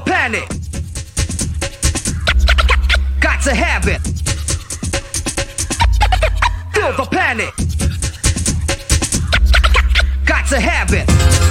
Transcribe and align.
planet. 0.00 0.48
Got 3.20 3.42
to 3.42 3.54
have 3.54 3.86
it. 3.86 4.00
Feel 6.74 6.92
the 6.96 7.08
panic. 7.10 7.54
Got 10.24 10.48
to 10.48 10.60
have 10.60 10.92
it. 10.92 11.43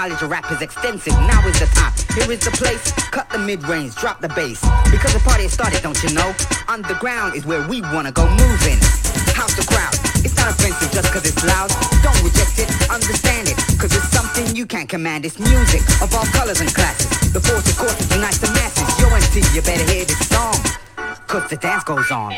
Knowledge 0.00 0.22
of 0.22 0.30
rap 0.30 0.50
is 0.50 0.62
extensive. 0.62 1.12
Now 1.28 1.46
is 1.46 1.60
the 1.60 1.66
time. 1.76 1.92
Here 2.16 2.32
is 2.32 2.40
the 2.40 2.50
place. 2.52 2.90
Cut 3.12 3.28
the 3.28 3.38
mid-range, 3.38 3.94
drop 3.96 4.22
the 4.22 4.30
bass. 4.30 4.64
Because 4.90 5.12
the 5.12 5.20
party 5.20 5.42
has 5.42 5.52
started, 5.52 5.82
don't 5.82 6.00
you 6.02 6.08
know? 6.14 6.32
Underground 6.68 7.36
is 7.36 7.44
where 7.44 7.68
we 7.68 7.82
wanna 7.92 8.10
go 8.10 8.24
moving. 8.24 8.80
House 9.36 9.52
the 9.60 9.66
crowd. 9.68 9.92
It's 10.24 10.34
not 10.36 10.56
offensive 10.56 10.90
just 10.90 11.12
cause 11.12 11.26
it's 11.28 11.44
loud. 11.44 11.68
Don't 12.00 12.16
reject 12.24 12.56
it, 12.56 12.68
understand 12.88 13.48
it. 13.52 13.56
Cause 13.76 13.92
it's 13.92 14.08
something 14.08 14.56
you 14.56 14.64
can't 14.64 14.88
command. 14.88 15.26
It's 15.26 15.38
music 15.38 15.82
of 16.00 16.14
all 16.14 16.24
colors 16.32 16.60
and 16.60 16.72
classes. 16.72 17.32
The 17.34 17.40
force 17.40 17.68
of 17.68 17.76
course 17.76 18.00
unites 18.08 18.38
the 18.38 18.48
masses. 18.56 18.88
Yo 18.96 19.06
MC, 19.12 19.44
you 19.54 19.60
better 19.60 19.84
hear 19.92 20.06
this 20.06 20.22
song. 20.32 20.56
Cause 21.28 21.44
the 21.50 21.56
dance 21.56 21.84
goes 21.84 22.10
on. 22.10 22.32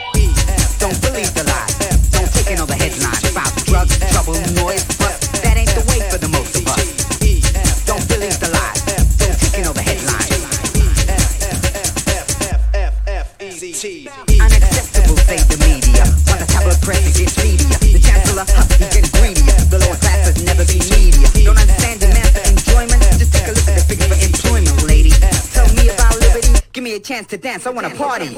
Chance 27.12 27.26
to 27.26 27.36
dance. 27.36 27.66
I 27.66 27.70
wanna 27.70 27.90
party. 27.90 28.30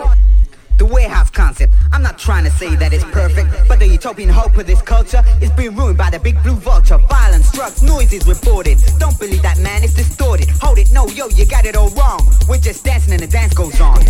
The 0.78 0.84
warehouse 0.84 1.30
concept. 1.30 1.74
I'm 1.92 2.02
not 2.02 2.18
trying 2.18 2.42
to 2.42 2.50
say 2.50 2.74
that 2.74 2.92
it's 2.92 3.04
perfect, 3.04 3.48
but 3.68 3.78
the 3.78 3.86
utopian 3.86 4.28
hope 4.28 4.58
of 4.58 4.66
this 4.66 4.82
culture 4.82 5.22
is 5.40 5.52
being 5.52 5.76
ruined 5.76 5.96
by 5.96 6.10
the 6.10 6.18
big 6.18 6.42
blue 6.42 6.56
vulture. 6.56 6.98
Violence, 7.08 7.52
drugs, 7.52 7.84
noises 7.84 8.26
reported. 8.26 8.78
Don't 8.98 9.16
believe 9.16 9.42
that, 9.42 9.58
man, 9.60 9.84
it's 9.84 9.94
distorted. 9.94 10.48
Hold 10.60 10.78
it, 10.78 10.90
no, 10.90 11.06
yo, 11.06 11.28
you 11.28 11.46
got 11.46 11.66
it 11.66 11.76
all 11.76 11.90
wrong. 11.90 12.18
We're 12.48 12.58
just 12.58 12.84
dancing 12.84 13.12
and 13.12 13.22
the 13.22 13.28
dance 13.28 13.54
goes 13.54 13.80
on. 13.80 14.02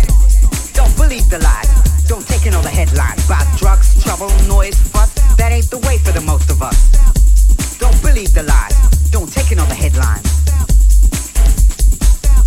Don't 0.73 0.95
believe 0.97 1.29
the 1.29 1.37
lies. 1.45 1.69
Don't 2.07 2.25
take 2.25 2.47
in 2.47 2.55
all 2.55 2.63
the 2.63 2.75
headlines 2.81 3.23
about 3.27 3.45
drugs, 3.59 4.03
trouble, 4.03 4.33
noise, 4.47 4.81
fuss. 4.89 5.13
That 5.37 5.51
ain't 5.51 5.69
the 5.69 5.77
way 5.85 5.99
for 5.99 6.11
the 6.11 6.21
most 6.21 6.49
of 6.49 6.63
us. 6.63 6.89
Don't 7.77 8.01
believe 8.01 8.33
the 8.33 8.41
lies. 8.41 8.73
Don't 9.11 9.31
take 9.31 9.51
in 9.51 9.59
all 9.59 9.67
the 9.67 9.75
headlines. 9.75 10.25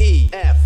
E 0.00 0.28
F 0.32 0.57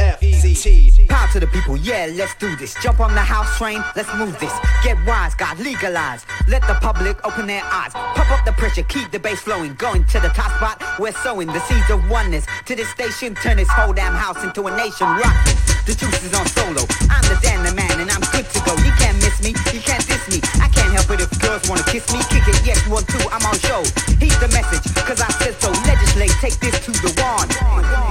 to 1.33 1.41
the 1.41 1.47
people, 1.47 1.79
yeah, 1.79 2.13
let's 2.13 2.35
do 2.37 2.55
this. 2.57 2.75
Jump 2.83 3.01
on 3.01 3.15
the 3.15 3.25
house 3.25 3.57
train, 3.57 3.81
let's 3.97 4.13
move 4.17 4.39
this. 4.39 4.53
Get 4.85 5.01
wise, 5.07 5.35
God, 5.35 5.59
legalize. 5.59 6.27
Let 6.47 6.61
the 6.69 6.75
public 6.75 7.17
open 7.25 7.47
their 7.47 7.65
eyes. 7.65 7.93
Pump 7.93 8.31
up 8.31 8.45
the 8.45 8.53
pressure, 8.53 8.83
keep 8.83 9.11
the 9.11 9.19
bass 9.19 9.41
flowing. 9.41 9.73
Going 9.75 10.05
to 10.13 10.21
the 10.21 10.29
top 10.29 10.53
spot, 10.61 10.83
we're 11.01 11.17
sowing 11.25 11.49
the 11.49 11.61
seeds 11.61 11.89
of 11.89 12.05
oneness. 12.11 12.45
To 12.67 12.77
this 12.77 12.89
station, 12.91 13.35
turn 13.35 13.57
this 13.57 13.69
whole 13.71 13.95
damn 13.95 14.13
house 14.13 14.45
into 14.45 14.69
a 14.69 14.77
nation 14.77 15.09
rocking. 15.09 15.57
The 15.89 15.97
juice 15.97 16.21
is 16.21 16.35
on 16.37 16.45
solo. 16.53 16.85
I'm 17.09 17.25
the 17.25 17.39
Dan 17.41 17.65
the 17.65 17.73
man, 17.73 17.97
and 17.97 18.11
I'm 18.11 18.21
good 18.29 18.45
to 18.53 18.61
go. 18.69 18.77
You 18.85 18.93
can't 19.01 19.17
miss 19.25 19.41
me, 19.41 19.57
you 19.73 19.81
can't 19.81 20.05
diss 20.05 20.29
me. 20.29 20.45
I 20.61 20.69
can't 20.69 20.93
help 20.93 21.09
it 21.17 21.25
if 21.25 21.33
girls 21.41 21.65
wanna 21.65 21.85
kiss 21.89 22.05
me. 22.13 22.21
Kick 22.29 22.45
it, 22.45 22.61
yes, 22.61 22.85
one, 22.93 23.09
two, 23.09 23.25
I'm 23.33 23.41
on 23.49 23.57
show. 23.57 23.81
Heed 24.21 24.37
the 24.37 24.53
message, 24.53 24.85
cause 25.09 25.25
I 25.25 25.33
said 25.41 25.57
so. 25.57 25.73
Legislate, 25.89 26.37
take 26.45 26.61
this 26.61 26.77
to 26.85 26.93
the 26.93 27.09
wand. 27.25 27.57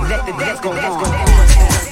Let 0.09 0.25
the 0.25 0.33
dance 0.41 0.59
go 0.59 0.73
on. 0.73 1.90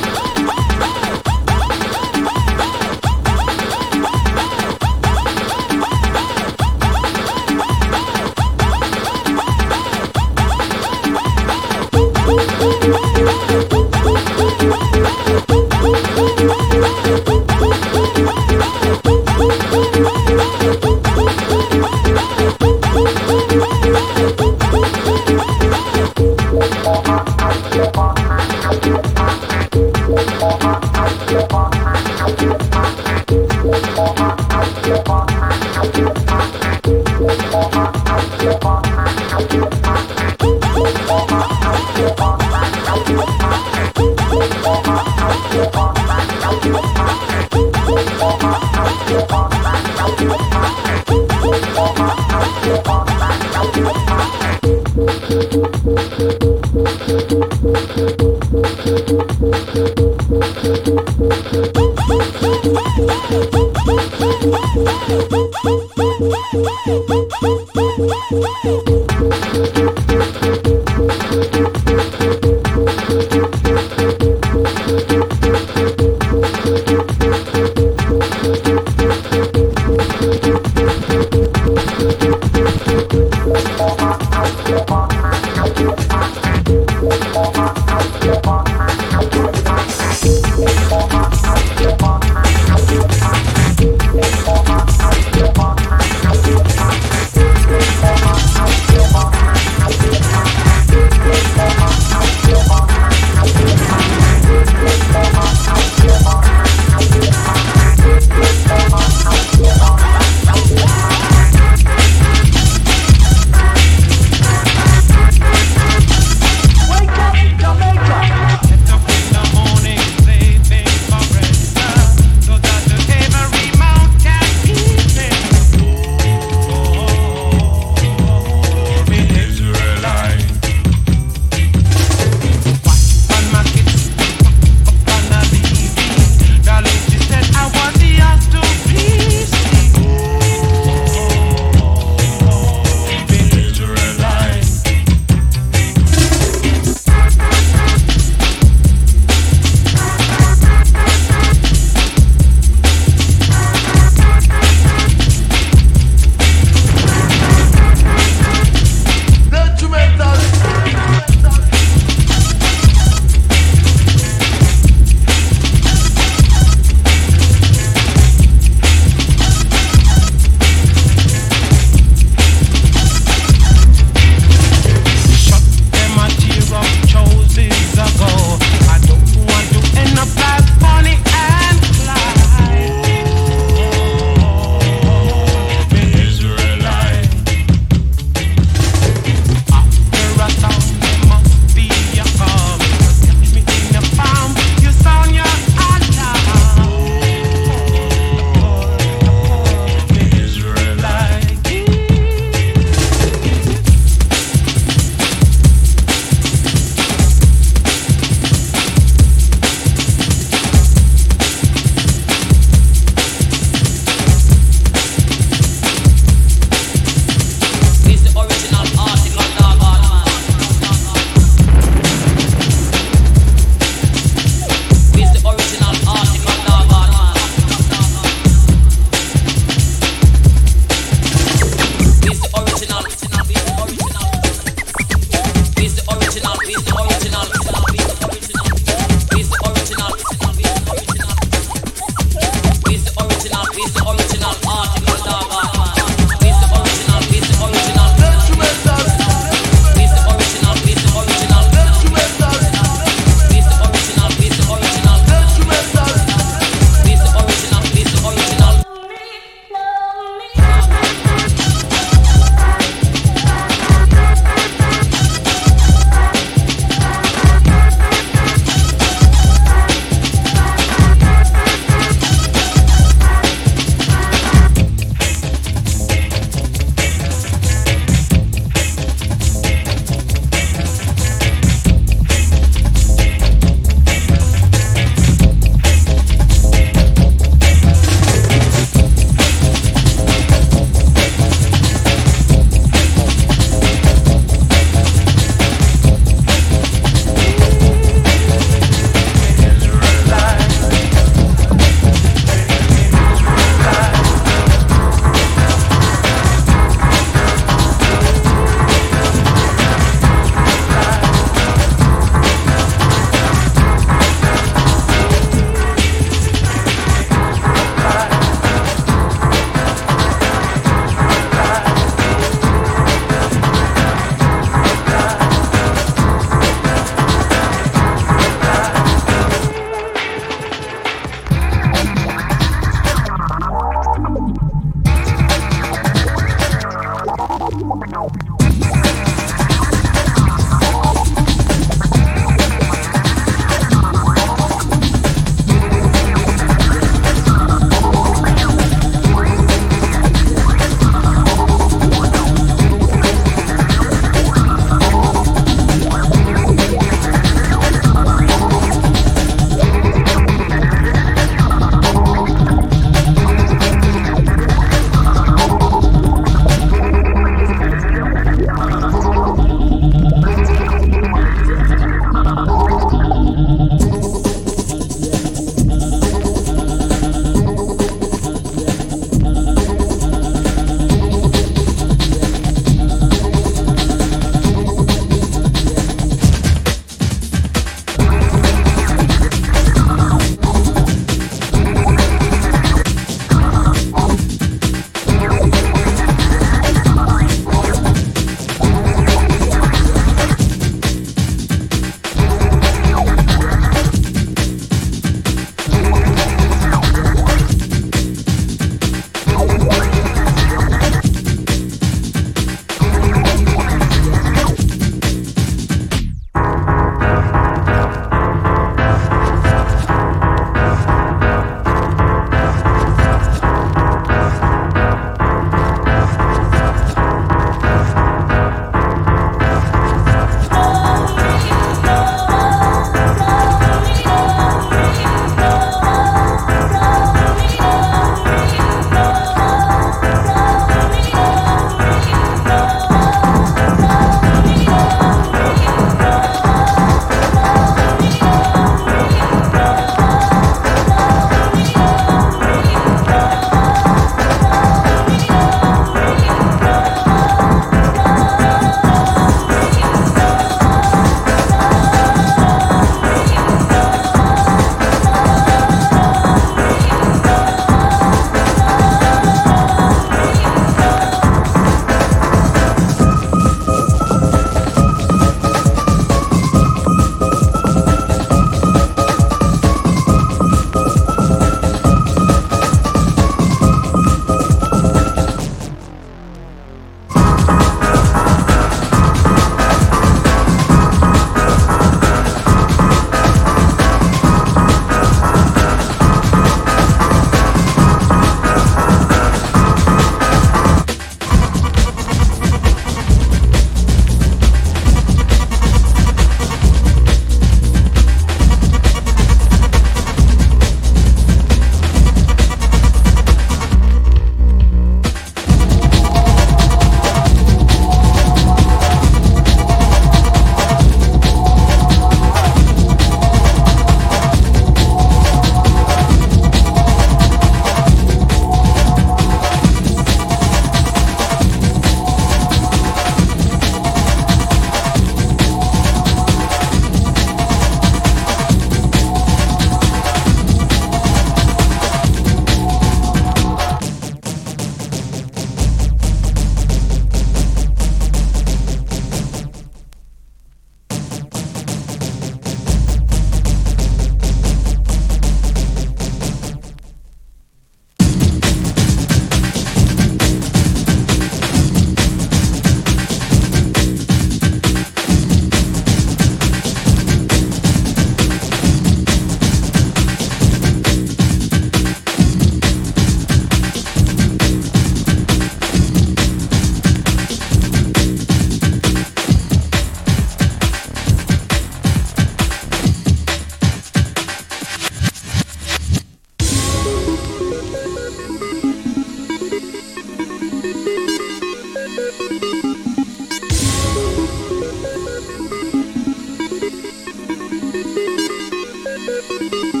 Música 599.27 600.00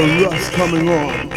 The 0.00 0.06
rust 0.24 0.52
coming 0.52 0.88
on. 0.88 1.29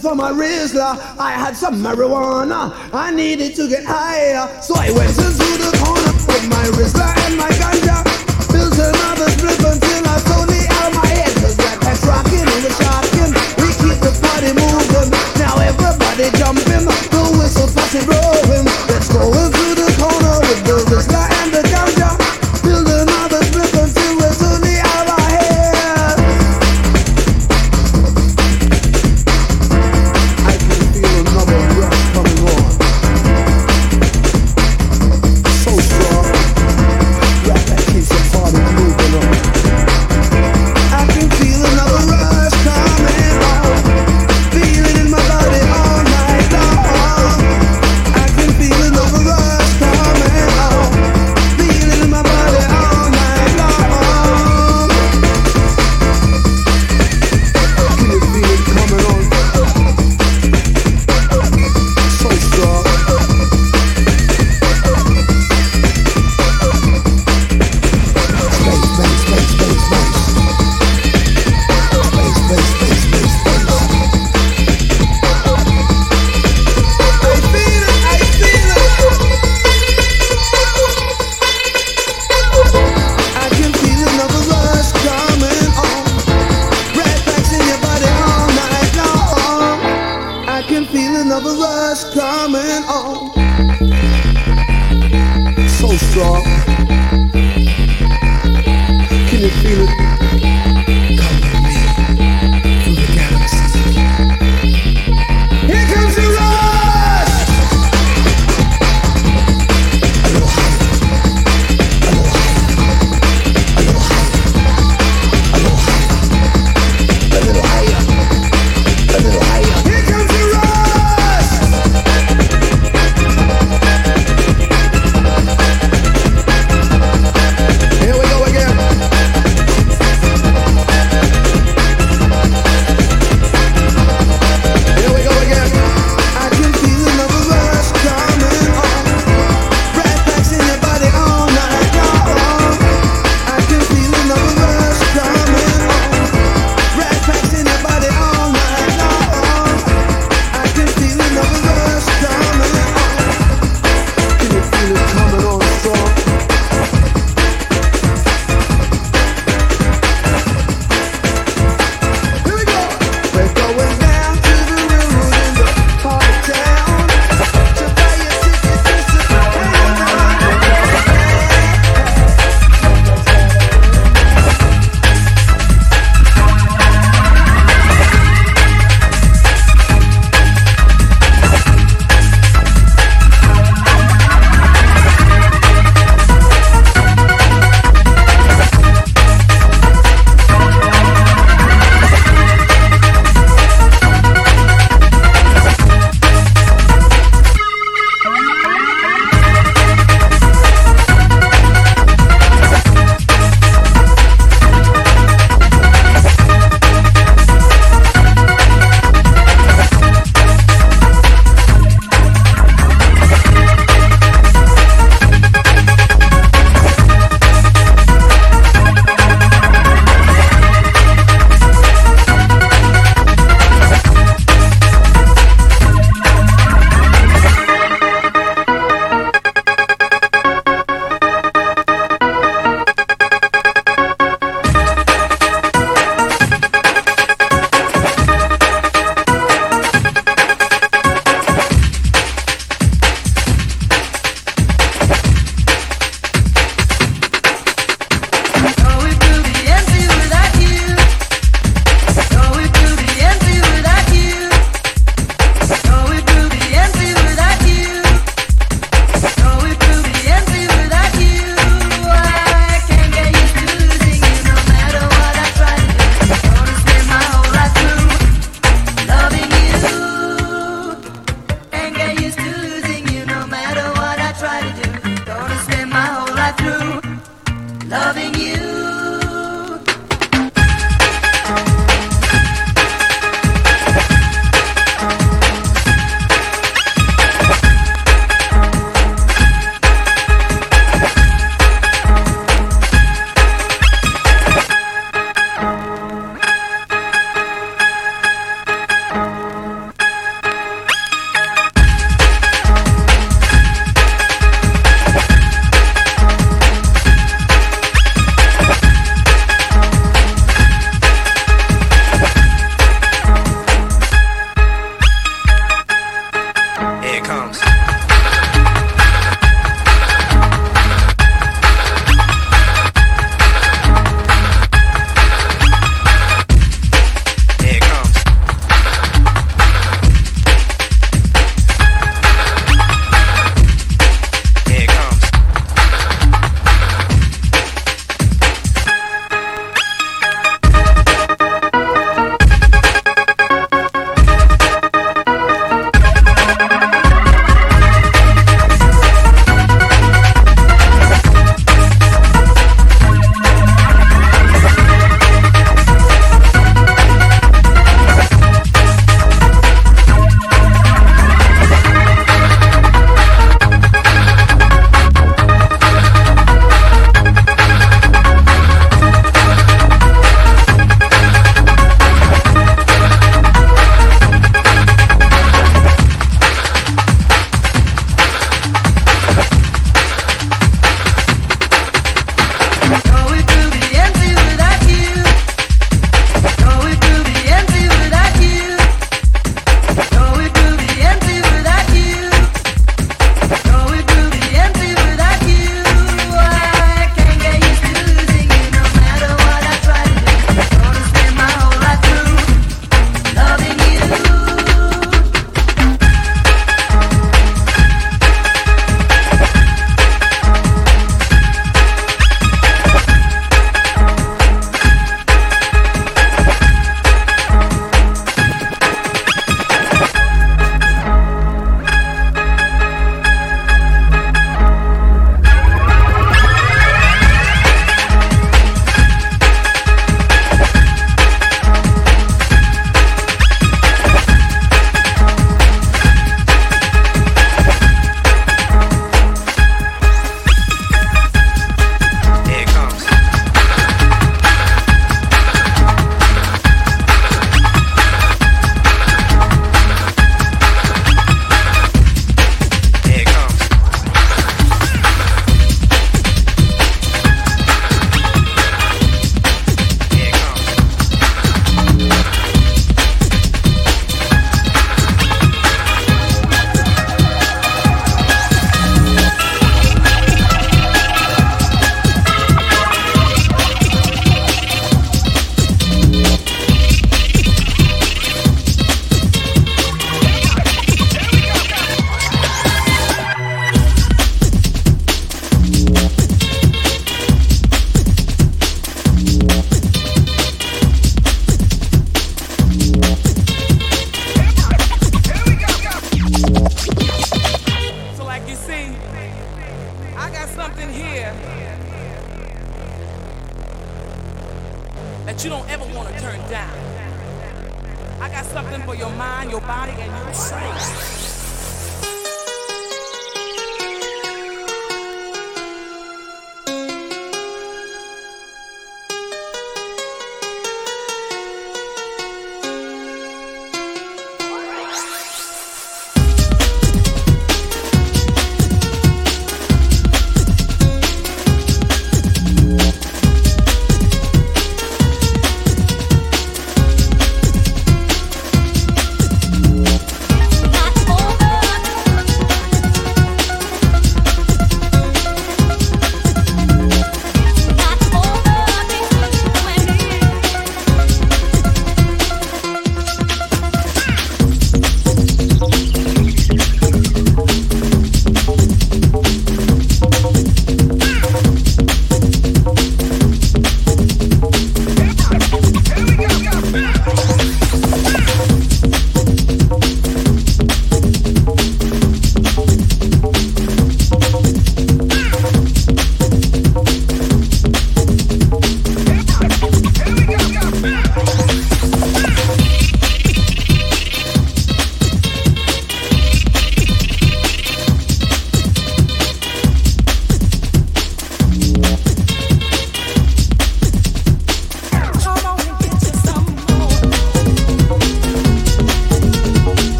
for 0.00 0.14
my 0.14 0.30
Rizla. 0.30 1.18
I 1.18 1.32
had 1.32 1.56
some 1.56 1.82
marijuana. 1.82 2.29